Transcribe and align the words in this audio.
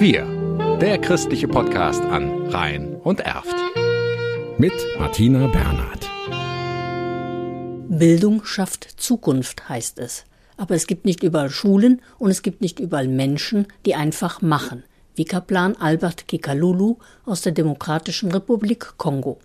Wir, 0.00 0.26
der 0.80 0.98
christliche 0.98 1.46
Podcast 1.46 2.02
an 2.02 2.48
Rhein 2.48 2.96
und 2.96 3.20
Erft. 3.20 3.54
Mit 4.58 4.72
Martina 4.98 5.46
Bernhard. 5.46 6.10
Bildung 7.88 8.44
schafft 8.44 9.00
Zukunft, 9.00 9.68
heißt 9.68 10.00
es. 10.00 10.24
Aber 10.56 10.74
es 10.74 10.88
gibt 10.88 11.04
nicht 11.04 11.22
überall 11.22 11.50
Schulen 11.50 12.02
und 12.18 12.30
es 12.30 12.42
gibt 12.42 12.62
nicht 12.62 12.80
überall 12.80 13.06
Menschen, 13.06 13.68
die 13.84 13.94
einfach 13.94 14.42
machen, 14.42 14.82
wie 15.14 15.24
Kaplan 15.24 15.76
Albert 15.76 16.26
Kikalulu 16.26 16.96
aus 17.26 17.42
der 17.42 17.52
Demokratischen 17.52 18.32
Republik 18.32 18.94
Kongo. 18.96 19.38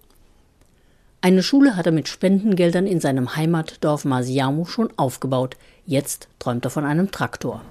Eine 1.22 1.44
Schule 1.44 1.76
hat 1.76 1.86
er 1.86 1.92
mit 1.92 2.08
Spendengeldern 2.08 2.88
in 2.88 3.00
seinem 3.00 3.36
Heimatdorf 3.36 4.06
Masiamu 4.06 4.66
schon 4.66 4.90
aufgebaut. 4.98 5.56
Jetzt 5.86 6.30
träumt 6.40 6.66
er 6.66 6.72
von 6.72 6.84
einem 6.84 7.12
Traktor. 7.12 7.62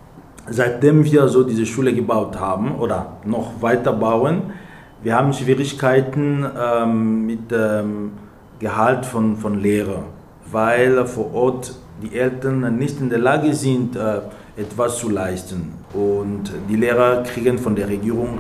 Seitdem 0.49 1.05
wir 1.05 1.29
so 1.29 1.45
diese 1.45 1.67
Schule 1.67 1.93
gebaut 1.93 2.39
haben 2.41 2.77
oder 2.77 3.19
noch 3.25 3.61
weiter 3.61 3.93
bauen, 3.93 4.43
wir 5.03 5.17
haben 5.17 5.33
Schwierigkeiten 5.33 6.45
ähm, 6.61 7.27
mit 7.27 7.51
dem 7.51 8.13
Gehalt 8.59 9.07
von, 9.07 9.37
von 9.37 9.61
Lehrern, 9.61 10.05
weil 10.51 11.07
vor 11.07 11.33
Ort 11.35 11.75
die 12.03 12.15
Eltern 12.17 12.77
nicht 12.77 13.01
in 13.01 13.09
der 13.09 13.19
Lage 13.19 13.55
sind, 13.55 13.97
äh, 13.97 14.21
etwas 14.57 14.99
zu 14.99 15.09
leisten. 15.09 15.73
Und 15.95 16.53
die 16.69 16.77
Lehrer 16.77 17.23
kriegen 17.23 17.59
von 17.59 17.75
der 17.75 17.89
Regierung 17.89 18.39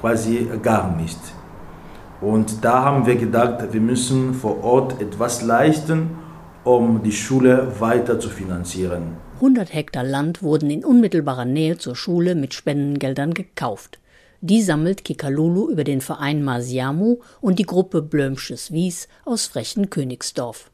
quasi 0.00 0.48
gar 0.62 0.94
nichts. 0.96 1.32
Und 2.20 2.64
da 2.64 2.84
haben 2.84 3.06
wir 3.06 3.16
gedacht, 3.16 3.72
wir 3.72 3.80
müssen 3.80 4.34
vor 4.34 4.62
Ort 4.62 5.00
etwas 5.00 5.42
leisten, 5.42 6.10
um 6.64 7.02
die 7.02 7.12
Schule 7.12 7.80
weiter 7.80 8.20
zu 8.20 8.28
finanzieren. 8.28 9.16
100 9.36 9.74
Hektar 9.74 10.04
Land 10.04 10.42
wurden 10.42 10.70
in 10.70 10.84
unmittelbarer 10.84 11.44
Nähe 11.44 11.78
zur 11.78 11.96
Schule 11.96 12.34
mit 12.34 12.54
Spendengeldern 12.54 13.34
gekauft. 13.34 13.98
Die 14.40 14.62
sammelt 14.62 15.04
Kikalulu 15.04 15.70
über 15.70 15.84
den 15.84 16.00
Verein 16.00 16.42
Masiamu 16.42 17.18
und 17.40 17.58
die 17.58 17.66
Gruppe 17.66 18.02
Blömsches 18.02 18.72
Wies 18.72 19.08
aus 19.24 19.46
Frechen 19.46 19.90
Königsdorf. 19.90 20.70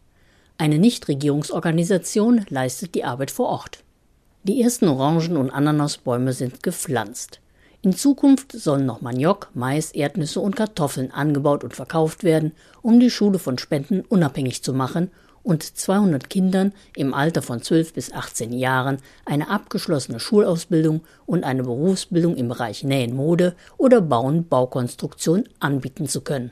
Eine 0.58 0.78
Nichtregierungsorganisation 0.78 2.44
leistet 2.48 2.94
die 2.94 3.04
Arbeit 3.04 3.30
vor 3.30 3.48
Ort. 3.48 3.84
Die 4.42 4.62
ersten 4.62 4.88
Orangen- 4.88 5.36
und 5.36 5.50
Ananasbäume 5.50 6.32
sind 6.32 6.62
gepflanzt. 6.62 7.40
In 7.80 7.94
Zukunft 7.94 8.52
sollen 8.52 8.86
noch 8.86 9.02
Maniok, 9.02 9.50
Mais, 9.54 9.92
Erdnüsse 9.92 10.40
und 10.40 10.56
Kartoffeln 10.56 11.12
angebaut 11.12 11.62
und 11.62 11.74
verkauft 11.74 12.24
werden, 12.24 12.52
um 12.82 12.98
die 12.98 13.10
Schule 13.10 13.38
von 13.38 13.56
Spenden 13.56 14.00
unabhängig 14.08 14.62
zu 14.62 14.72
machen 14.72 15.10
und 15.48 15.62
200 15.62 16.28
Kindern 16.28 16.72
im 16.94 17.14
Alter 17.14 17.40
von 17.40 17.62
12 17.62 17.94
bis 17.94 18.12
18 18.12 18.52
Jahren 18.52 18.98
eine 19.24 19.48
abgeschlossene 19.48 20.20
Schulausbildung 20.20 21.00
und 21.24 21.42
eine 21.42 21.62
Berufsbildung 21.62 22.36
im 22.36 22.48
Bereich 22.48 22.84
Nähen, 22.84 23.16
Mode 23.16 23.54
oder 23.78 24.02
Bauen, 24.02 24.46
Baukonstruktion 24.46 25.44
anbieten 25.58 26.06
zu 26.06 26.20
können. 26.20 26.50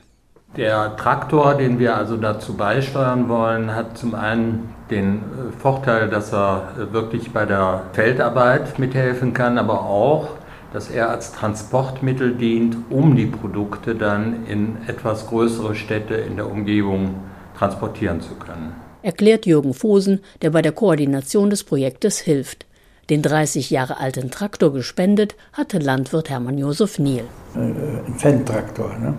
Der 0.55 0.95
Traktor, 0.97 1.53
den 1.53 1.77
wir 1.77 1.95
also 1.95 2.17
dazu 2.17 2.55
beisteuern 2.55 3.29
wollen, 3.29 3.75
hat 3.75 3.99
zum 3.99 4.15
einen 4.15 4.73
den 4.89 5.17
äh, 5.17 5.51
Vorteil, 5.59 6.09
dass 6.09 6.33
er 6.33 6.73
äh, 6.79 6.91
wirklich 6.91 7.31
bei 7.31 7.45
der 7.45 7.83
Feldarbeit 7.93 8.79
mithelfen 8.79 9.33
kann, 9.33 9.59
aber 9.59 9.81
auch 9.81 10.29
dass 10.73 10.89
er 10.89 11.11
als 11.11 11.31
Transportmittel 11.33 12.33
dient, 12.33 12.77
um 12.89 13.15
die 13.15 13.27
Produkte 13.27 13.93
dann 13.93 14.45
in 14.47 14.77
etwas 14.87 15.27
größere 15.27 15.75
Städte 15.75 16.15
in 16.15 16.35
der 16.35 16.49
Umgebung 16.49 17.15
transportieren 17.57 18.21
zu 18.21 18.35
können. 18.35 18.86
Erklärt 19.01 19.45
Jürgen 19.45 19.73
Fosen, 19.73 20.21
der 20.41 20.49
bei 20.49 20.61
der 20.61 20.71
Koordination 20.71 21.49
des 21.49 21.63
Projektes 21.63 22.19
hilft. 22.19 22.65
Den 23.09 23.21
30 23.21 23.69
Jahre 23.69 23.99
alten 23.99 24.31
Traktor 24.31 24.73
gespendet 24.73 25.35
hatte 25.53 25.79
Landwirt 25.79 26.29
Hermann 26.29 26.57
Josef 26.57 26.99
Niel. 26.99 27.23
Äh, 27.55 27.59
ein 27.59 28.15
Fendt-Traktor, 28.17 28.89
ne? 28.99 29.13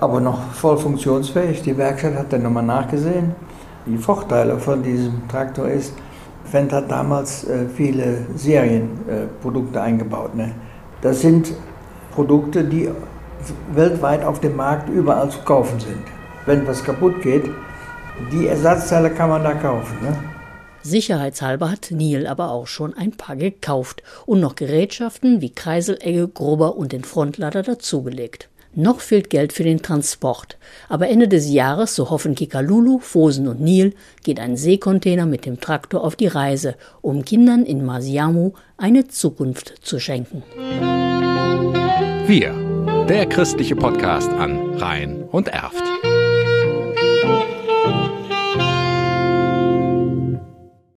aber 0.00 0.20
noch 0.20 0.52
voll 0.52 0.78
funktionsfähig. 0.78 1.62
Die 1.62 1.76
Werkstatt 1.76 2.14
hat 2.14 2.32
dann 2.32 2.42
nochmal 2.42 2.62
nachgesehen. 2.62 3.34
Die 3.86 3.98
Vorteile 3.98 4.58
von 4.58 4.82
diesem 4.82 5.28
Traktor 5.28 5.68
ist, 5.68 5.92
Fendt 6.44 6.72
hat 6.72 6.90
damals 6.90 7.44
äh, 7.44 7.66
viele 7.74 8.26
Serienprodukte 8.34 9.78
äh, 9.78 9.82
eingebaut. 9.82 10.34
Ne? 10.34 10.52
Das 11.02 11.20
sind 11.20 11.52
Produkte, 12.14 12.64
die 12.64 12.88
weltweit 13.74 14.24
auf 14.24 14.40
dem 14.40 14.56
Markt 14.56 14.88
überall 14.88 15.28
zu 15.28 15.40
kaufen 15.40 15.80
sind. 15.80 16.02
Wenn 16.46 16.66
was 16.66 16.82
kaputt 16.82 17.20
geht, 17.22 17.50
die 18.32 18.46
Ersatzteile 18.46 19.10
kann 19.10 19.30
man 19.30 19.42
da 19.42 19.54
kaufen. 19.54 19.96
Ne? 20.02 20.16
Sicherheitshalber 20.82 21.70
hat 21.70 21.90
Neil 21.90 22.26
aber 22.26 22.50
auch 22.50 22.66
schon 22.66 22.94
ein 22.94 23.12
paar 23.12 23.36
gekauft 23.36 24.02
und 24.26 24.40
noch 24.40 24.54
Gerätschaften 24.54 25.40
wie 25.40 25.50
Kreiselegge, 25.50 26.28
Grubber 26.28 26.76
und 26.76 26.92
den 26.92 27.04
Frontlader 27.04 27.62
dazugelegt. 27.62 28.50
Noch 28.76 29.00
fehlt 29.00 29.30
Geld 29.30 29.52
für 29.52 29.62
den 29.62 29.82
Transport. 29.82 30.58
Aber 30.88 31.08
Ende 31.08 31.28
des 31.28 31.48
Jahres, 31.48 31.94
so 31.94 32.10
hoffen 32.10 32.34
Kikalulu, 32.34 32.98
Fosen 32.98 33.46
und 33.46 33.60
Nil, 33.60 33.94
geht 34.24 34.40
ein 34.40 34.56
Seekontainer 34.56 35.26
mit 35.26 35.46
dem 35.46 35.60
Traktor 35.60 36.02
auf 36.02 36.16
die 36.16 36.26
Reise, 36.26 36.74
um 37.00 37.24
Kindern 37.24 37.64
in 37.64 37.84
Masiamu 37.84 38.52
eine 38.76 39.06
Zukunft 39.06 39.74
zu 39.80 40.00
schenken. 40.00 40.42
Wir, 42.26 42.52
der 43.08 43.26
christliche 43.26 43.76
Podcast 43.76 44.30
an 44.30 44.74
Rhein 44.76 45.22
und 45.30 45.48
Erft. 45.48 45.84